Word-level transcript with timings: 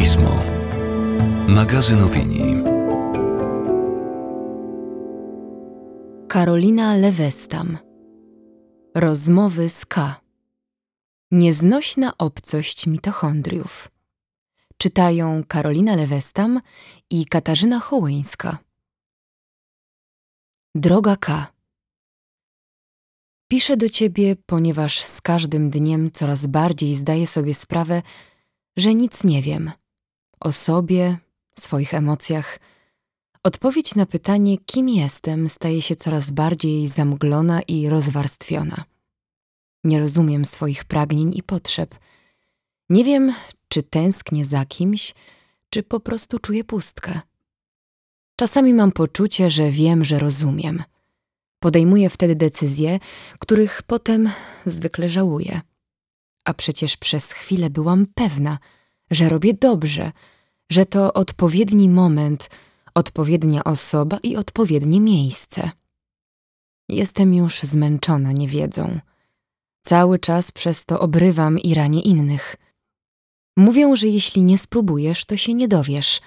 Pismo. 0.00 0.44
Magazyn 1.48 2.02
opinii. 2.02 2.54
Karolina 6.28 6.94
Lewestam. 6.94 7.78
Rozmowy 8.94 9.68
z 9.68 9.86
K. 9.86 10.20
Nieznośna 11.30 12.12
obcość 12.18 12.86
mitochondriów. 12.86 13.90
Czytają 14.76 15.44
Karolina 15.48 15.96
Lewestam 15.96 16.60
i 17.10 17.26
Katarzyna 17.26 17.80
Hołyńska. 17.80 18.58
Droga 20.74 21.16
K. 21.16 21.46
Piszę 23.48 23.76
do 23.76 23.88
ciebie, 23.88 24.36
ponieważ 24.46 25.00
z 25.00 25.20
każdym 25.20 25.70
dniem 25.70 26.10
coraz 26.10 26.46
bardziej 26.46 26.96
zdaję 26.96 27.26
sobie 27.26 27.54
sprawę, 27.54 28.02
że 28.76 28.94
nic 28.94 29.24
nie 29.24 29.42
wiem 29.42 29.70
o 30.40 30.52
sobie, 30.52 31.18
swoich 31.58 31.94
emocjach. 31.94 32.58
Odpowiedź 33.42 33.94
na 33.94 34.06
pytanie, 34.06 34.58
kim 34.58 34.88
jestem, 34.88 35.48
staje 35.48 35.82
się 35.82 35.94
coraz 35.96 36.30
bardziej 36.30 36.88
zamglona 36.88 37.62
i 37.62 37.88
rozwarstwiona. 37.88 38.84
Nie 39.84 40.00
rozumiem 40.00 40.44
swoich 40.44 40.84
pragnień 40.84 41.36
i 41.36 41.42
potrzeb. 41.42 41.94
Nie 42.90 43.04
wiem, 43.04 43.34
czy 43.68 43.82
tęsknię 43.82 44.44
za 44.44 44.64
kimś, 44.64 45.14
czy 45.70 45.82
po 45.82 46.00
prostu 46.00 46.38
czuję 46.38 46.64
pustkę. 46.64 47.20
Czasami 48.36 48.74
mam 48.74 48.92
poczucie, 48.92 49.50
że 49.50 49.70
wiem, 49.70 50.04
że 50.04 50.18
rozumiem. 50.18 50.82
Podejmuję 51.58 52.10
wtedy 52.10 52.36
decyzje, 52.36 52.98
których 53.38 53.82
potem 53.82 54.30
zwykle 54.66 55.08
żałuję. 55.08 55.60
A 56.44 56.54
przecież 56.54 56.96
przez 56.96 57.32
chwilę 57.32 57.70
byłam 57.70 58.06
pewna, 58.14 58.58
że 59.10 59.28
robię 59.28 59.54
dobrze, 59.54 60.12
że 60.70 60.86
to 60.86 61.12
odpowiedni 61.12 61.88
moment, 61.88 62.50
odpowiednia 62.94 63.64
osoba 63.64 64.18
i 64.22 64.36
odpowiednie 64.36 65.00
miejsce. 65.00 65.70
Jestem 66.88 67.34
już 67.34 67.60
zmęczona 67.60 68.32
niewiedzą. 68.32 69.00
Cały 69.82 70.18
czas 70.18 70.52
przez 70.52 70.84
to 70.84 71.00
obrywam 71.00 71.58
i 71.58 71.74
ranię 71.74 72.00
innych. 72.00 72.56
Mówią, 73.56 73.96
że 73.96 74.06
jeśli 74.06 74.44
nie 74.44 74.58
spróbujesz, 74.58 75.24
to 75.24 75.36
się 75.36 75.54
nie 75.54 75.68
dowiesz, 75.68 76.20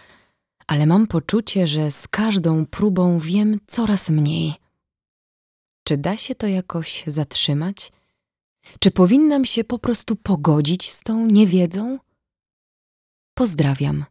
ale 0.68 0.86
mam 0.86 1.08
poczucie, 1.08 1.68
że 1.68 1.92
z 1.92 2.08
każdą 2.08 2.66
próbą 2.66 3.20
wiem 3.20 3.60
coraz 3.66 4.10
mniej. 4.10 4.54
Czy 5.84 5.98
da 5.98 6.18
się 6.18 6.36
to 6.36 6.48
jakoś 6.48 7.04
zatrzymać? 7.08 7.92
Czy 8.80 8.92
powinnam 8.92 9.46
się 9.46 9.64
po 9.64 9.80
prostu 9.80 10.16
pogodzić 10.16 10.92
z 10.92 11.04
tą 11.04 11.26
niewiedzą? 11.26 12.00
Pozdrawiam. 13.36 14.06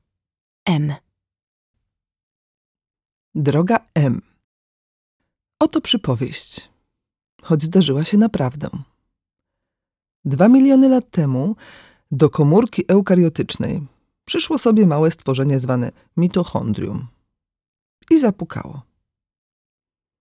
M. 0.64 0.94
Droga 3.34 3.78
M. 3.94 4.22
Oto 5.58 5.80
przypowieść, 5.80 6.68
choć 7.42 7.62
zdarzyła 7.62 8.04
się 8.04 8.18
naprawdę. 8.18 8.68
Dwa 10.24 10.48
miliony 10.48 10.88
lat 10.88 11.10
temu 11.10 11.56
do 12.10 12.30
komórki 12.30 12.84
eukariotycznej 12.88 13.86
przyszło 14.24 14.58
sobie 14.58 14.86
małe 14.86 15.10
stworzenie 15.10 15.60
zwane 15.60 15.90
mitochondrium 16.16 17.08
i 18.10 18.18
zapukało. 18.18 18.82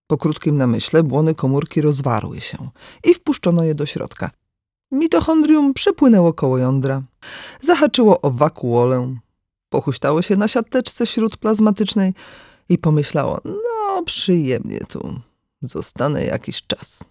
Po 0.08 0.18
krótkim 0.18 0.58
namyśle 0.58 1.04
błony 1.04 1.36
komórki 1.36 1.82
rozwarły 1.82 2.42
się 2.42 2.70
i 3.04 3.14
wpuszczono 3.14 3.64
je 3.64 3.76
do 3.76 3.86
środka. 3.86 4.32
Mitochondrium 4.92 5.74
przepłynęło 5.74 6.34
koło 6.34 6.58
jądra, 6.58 7.04
zahaczyło 7.62 8.22
o 8.22 8.32
wakuolę, 8.32 9.16
pochuśtało 9.70 10.22
się 10.22 10.36
na 10.36 10.48
siateczce 10.48 11.06
śródplazmatycznej 11.06 12.14
i 12.70 12.78
pomyślało, 12.78 13.40
no 13.46 14.04
przyjemnie 14.06 14.80
tu, 14.80 15.20
zostanę 15.62 16.26
jakiś 16.26 16.64
czas. 16.68 17.04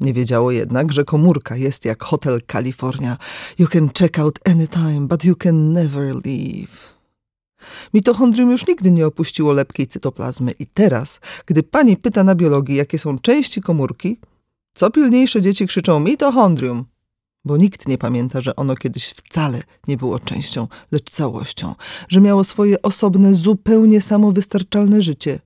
Nie 0.00 0.12
wiedziało 0.12 0.50
jednak, 0.50 0.92
że 0.92 1.04
komórka 1.04 1.56
jest 1.56 1.84
jak 1.84 2.02
hotel 2.02 2.40
California. 2.52 3.16
You 3.58 3.66
can 3.68 3.90
check 3.98 4.18
out 4.18 4.38
anytime, 4.44 5.00
but 5.00 5.24
you 5.24 5.36
can 5.36 5.72
never 5.72 6.14
leave. 6.24 7.00
Mitochondrium 7.94 8.50
już 8.50 8.66
nigdy 8.66 8.90
nie 8.90 9.06
opuściło 9.06 9.52
lepkiej 9.52 9.86
cytoplazmy 9.86 10.52
i 10.52 10.66
teraz, 10.66 11.20
gdy 11.46 11.62
pani 11.62 11.96
pyta 11.96 12.24
na 12.24 12.34
biologii, 12.34 12.76
jakie 12.76 12.98
są 12.98 13.18
części 13.18 13.60
komórki, 13.60 14.18
co 14.74 14.90
pilniejsze 14.90 15.42
dzieci 15.42 15.66
krzyczą 15.66 16.00
mitochondrium, 16.00 16.84
bo 17.44 17.56
nikt 17.56 17.88
nie 17.88 17.98
pamięta, 17.98 18.40
że 18.40 18.56
ono 18.56 18.76
kiedyś 18.76 19.08
wcale 19.08 19.62
nie 19.88 19.96
było 19.96 20.18
częścią, 20.18 20.68
lecz 20.92 21.10
całością, 21.10 21.74
że 22.08 22.20
miało 22.20 22.44
swoje 22.44 22.82
osobne, 22.82 23.34
zupełnie 23.34 24.00
samowystarczalne 24.00 25.02
życie. 25.02 25.40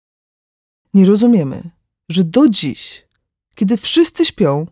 Nie 0.94 1.06
rozumiemy, 1.06 1.70
że 2.08 2.24
do 2.24 2.48
dziś, 2.48 3.06
kiedy 3.54 3.76
wszyscy 3.76 4.24
śpią, 4.24 4.66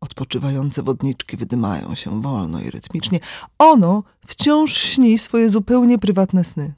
odpoczywające 0.00 0.82
wodniczki 0.82 1.36
wydymają 1.36 1.94
się 1.94 2.22
wolno 2.22 2.60
i 2.60 2.70
rytmicznie, 2.70 3.20
ono 3.58 4.02
wciąż 4.26 4.76
śni 4.76 5.18
swoje 5.18 5.50
zupełnie 5.50 5.98
prywatne 5.98 6.44
sny. 6.44 6.74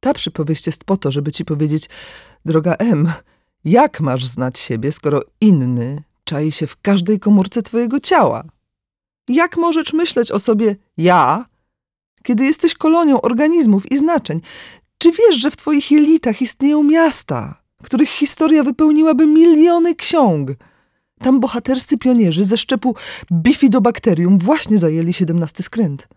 Ta 0.00 0.14
przypowieść 0.14 0.66
jest 0.66 0.84
po 0.84 0.96
to, 0.96 1.10
żeby 1.10 1.32
ci 1.32 1.44
powiedzieć, 1.44 1.88
droga 2.44 2.74
M, 2.74 3.12
jak 3.64 4.00
masz 4.00 4.24
znać 4.26 4.58
siebie, 4.58 4.92
skoro 4.92 5.22
inny 5.40 6.02
czai 6.24 6.52
się 6.52 6.66
w 6.66 6.80
każdej 6.80 7.20
komórce 7.20 7.62
twojego 7.62 8.00
ciała? 8.00 8.44
Jak 9.28 9.56
możesz 9.56 9.92
myśleć 9.92 10.32
o 10.32 10.40
sobie 10.40 10.76
ja, 10.96 11.46
kiedy 12.22 12.44
jesteś 12.44 12.74
kolonią 12.74 13.20
organizmów 13.20 13.92
i 13.92 13.98
znaczeń? 13.98 14.40
Czy 14.98 15.12
wiesz, 15.12 15.36
że 15.36 15.50
w 15.50 15.56
twoich 15.56 15.90
jelitach 15.90 16.42
istnieją 16.42 16.82
miasta, 16.82 17.62
których 17.82 18.08
historia 18.08 18.64
wypełniłaby 18.64 19.26
miliony 19.26 19.94
ksiąg? 19.94 20.50
Tam 21.18 21.40
bohaterscy 21.40 21.98
pionierzy 21.98 22.44
ze 22.44 22.58
szczepu 22.58 22.94
bifidobakterium 23.32 24.38
właśnie 24.38 24.78
zajęli 24.78 25.12
siedemnasty 25.12 25.62
skręt. 25.62 26.08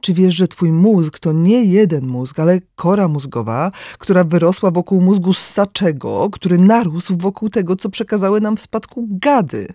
Czy 0.00 0.14
wiesz, 0.14 0.34
że 0.34 0.48
twój 0.48 0.72
mózg 0.72 1.18
to 1.18 1.32
nie 1.32 1.64
jeden 1.64 2.06
mózg, 2.06 2.38
ale 2.38 2.60
kora 2.74 3.08
mózgowa, 3.08 3.72
która 3.98 4.24
wyrosła 4.24 4.70
wokół 4.70 5.00
mózgu 5.00 5.32
ssaczego, 5.34 6.30
który 6.30 6.58
narósł 6.58 7.16
wokół 7.16 7.50
tego, 7.50 7.76
co 7.76 7.90
przekazały 7.90 8.40
nam 8.40 8.56
w 8.56 8.60
spadku 8.60 9.06
gady? 9.10 9.66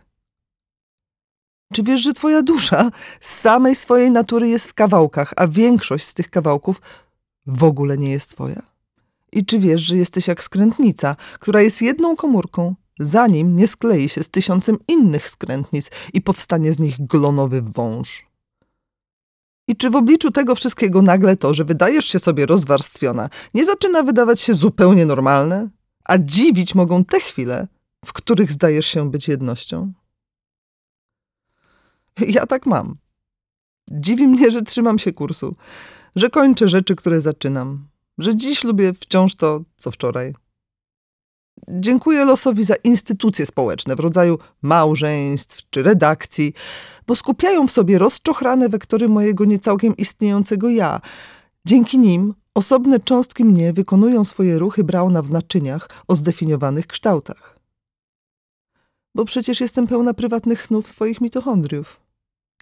Czy 1.73 1.83
wiesz, 1.83 2.01
że 2.01 2.13
twoja 2.13 2.41
dusza 2.41 2.91
z 3.21 3.39
samej 3.39 3.75
swojej 3.75 4.11
natury 4.11 4.47
jest 4.47 4.67
w 4.67 4.73
kawałkach, 4.73 5.33
a 5.37 5.47
większość 5.47 6.05
z 6.05 6.13
tych 6.13 6.29
kawałków 6.29 6.81
w 7.45 7.63
ogóle 7.63 7.97
nie 7.97 8.11
jest 8.11 8.29
twoja? 8.29 8.61
I 9.31 9.45
czy 9.45 9.59
wiesz, 9.59 9.81
że 9.81 9.97
jesteś 9.97 10.27
jak 10.27 10.43
skrętnica, 10.43 11.15
która 11.39 11.61
jest 11.61 11.81
jedną 11.81 12.15
komórką, 12.15 12.75
zanim 12.99 13.55
nie 13.55 13.67
sklei 13.67 14.09
się 14.09 14.23
z 14.23 14.29
tysiącem 14.29 14.77
innych 14.87 15.29
skrętnic 15.29 15.91
i 16.13 16.21
powstanie 16.21 16.73
z 16.73 16.79
nich 16.79 17.07
glonowy 17.07 17.61
wąż? 17.61 18.34
I 19.67 19.75
czy 19.75 19.89
w 19.89 19.95
obliczu 19.95 20.31
tego 20.31 20.55
wszystkiego 20.55 21.01
nagle 21.01 21.37
to, 21.37 21.53
że 21.53 21.65
wydajesz 21.65 22.05
się 22.05 22.19
sobie 22.19 22.45
rozwarstwiona, 22.45 23.29
nie 23.53 23.65
zaczyna 23.65 24.03
wydawać 24.03 24.41
się 24.41 24.53
zupełnie 24.53 25.05
normalne? 25.05 25.69
A 26.05 26.17
dziwić 26.17 26.75
mogą 26.75 27.05
te 27.05 27.19
chwile, 27.19 27.67
w 28.05 28.13
których 28.13 28.51
zdajesz 28.51 28.85
się 28.85 29.11
być 29.11 29.27
jednością? 29.27 29.93
Ja 32.27 32.45
tak 32.45 32.65
mam. 32.65 32.95
Dziwi 33.91 34.27
mnie, 34.27 34.51
że 34.51 34.61
trzymam 34.61 34.99
się 34.99 35.13
kursu, 35.13 35.55
że 36.15 36.29
kończę 36.29 36.67
rzeczy, 36.67 36.95
które 36.95 37.21
zaczynam, 37.21 37.87
że 38.17 38.35
dziś 38.35 38.63
lubię 38.63 38.93
wciąż 38.93 39.35
to, 39.35 39.61
co 39.75 39.91
wczoraj. 39.91 40.33
Dziękuję 41.67 42.25
losowi 42.25 42.63
za 42.63 42.75
instytucje 42.83 43.45
społeczne 43.45 43.95
w 43.95 43.99
rodzaju 43.99 44.39
małżeństw 44.61 45.61
czy 45.69 45.83
redakcji, 45.83 46.53
bo 47.07 47.15
skupiają 47.15 47.67
w 47.67 47.71
sobie 47.71 47.99
rozczochrane 47.99 48.69
wektory 48.69 49.09
mojego 49.09 49.45
niecałkiem 49.45 49.97
istniejącego 49.97 50.69
ja. 50.69 51.01
Dzięki 51.65 51.97
nim 51.97 52.33
osobne 52.53 52.99
cząstki 52.99 53.45
mnie 53.45 53.73
wykonują 53.73 54.23
swoje 54.23 54.59
ruchy 54.59 54.83
Brauna 54.83 55.21
w 55.21 55.29
naczyniach 55.29 55.89
o 56.07 56.15
zdefiniowanych 56.15 56.87
kształtach. 56.87 57.59
Bo 59.15 59.25
przecież 59.25 59.61
jestem 59.61 59.87
pełna 59.87 60.13
prywatnych 60.13 60.63
snów 60.63 60.87
swoich 60.87 61.21
mitochondriów 61.21 61.99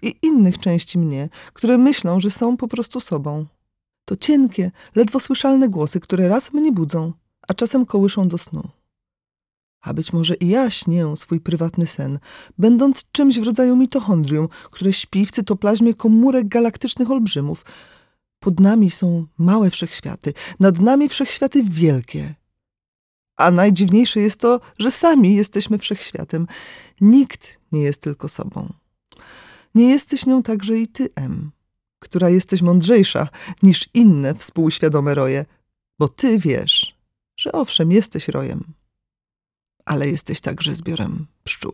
i 0.02 0.16
innych 0.22 0.60
części 0.60 1.00
mnie, 1.00 1.30
które 1.54 1.78
myślą, 1.78 2.20
że 2.20 2.32
są 2.32 2.58
po 2.58 2.68
prostu 2.68 3.00
sobą. 3.00 3.46
To 4.06 4.16
cienkie, 4.16 4.72
ledwo 4.96 5.20
słyszalne 5.20 5.70
głosy, 5.70 6.00
które 6.00 6.28
raz 6.28 6.54
mnie 6.54 6.72
budzą, 6.72 7.14
a 7.48 7.54
czasem 7.54 7.86
kołyszą 7.86 8.28
do 8.28 8.38
snu. 8.38 8.70
A 9.84 9.94
być 9.94 10.14
może 10.14 10.36
i 10.36 10.48
ja 10.48 10.70
śnię 10.70 11.14
swój 11.18 11.40
prywatny 11.40 11.88
sen, 11.88 12.20
będąc 12.58 13.12
czymś 13.12 13.40
w 13.40 13.44
rodzaju 13.44 13.76
mitochondrium, 13.76 14.48
które 14.72 14.94
śpi 14.94 15.26
w 15.26 15.32
cytoplazmie 15.32 15.94
komórek 15.94 16.48
galaktycznych 16.48 17.12
olbrzymów. 17.12 17.66
Pod 18.40 18.60
nami 18.60 18.92
są 18.92 19.26
małe 19.38 19.70
wszechświaty, 19.70 20.34
nad 20.60 20.80
nami 20.80 21.10
wszechświaty 21.10 21.64
wielkie. 21.64 22.36
A 23.36 23.52
najdziwniejsze 23.52 24.20
jest 24.20 24.40
to, 24.40 24.60
że 24.80 24.92
sami 24.92 25.36
jesteśmy 25.36 25.78
wszechświatem. 25.78 26.48
Nikt 27.02 27.60
nie 27.72 27.82
jest 27.82 28.02
tylko 28.02 28.30
sobą. 28.30 28.74
Nie 29.76 29.90
jesteś 29.90 30.26
nią 30.26 30.44
także 30.44 30.78
i 30.78 30.88
ty, 30.88 31.10
M, 31.16 31.52
która 32.00 32.30
jesteś 32.30 32.62
mądrzejsza 32.62 33.28
niż 33.64 33.90
inne 33.94 34.36
współświadome 34.36 35.16
roje, 35.16 35.46
bo 36.00 36.08
ty 36.08 36.40
wiesz, 36.40 36.96
że 37.38 37.52
owszem, 37.52 37.92
jesteś 37.92 38.28
rojem, 38.28 38.64
ale 39.86 40.08
jesteś 40.08 40.42
także 40.42 40.76
zbiorem 40.76 41.28
pszczół. 41.44 41.74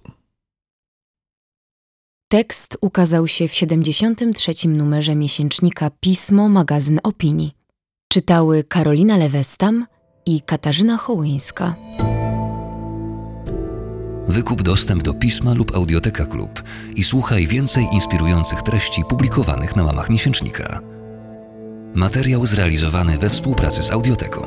Tekst 2.32 2.78
ukazał 2.82 3.28
się 3.28 3.48
w 3.48 3.54
73. 3.54 4.68
numerze 4.68 5.16
miesięcznika 5.16 5.92
Pismo 6.00 6.50
Magazyn 6.50 7.00
Opinii. 7.04 7.52
Czytały 8.08 8.64
Karolina 8.64 9.18
Lewestam 9.18 9.86
i 10.26 10.42
Katarzyna 10.42 10.98
Hołyńska. 10.98 11.76
Wykup 14.28 14.64
dostęp 14.64 15.04
do 15.04 15.14
pisma 15.14 15.54
lub 15.54 15.76
audioteka 15.76 16.26
klub 16.26 16.64
i 16.96 17.04
słuchaj 17.04 17.48
więcej 17.48 17.88
inspirujących 17.94 18.62
treści 18.62 19.04
publikowanych 19.10 19.76
na 19.76 19.84
łamach 19.84 20.10
miesięcznika. 20.10 20.80
Materiał 21.94 22.46
zrealizowany 22.46 23.18
we 23.18 23.30
współpracy 23.30 23.84
z 23.84 23.92
audioteką. 23.92 24.42